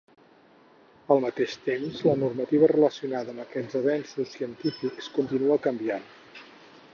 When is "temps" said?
1.67-1.99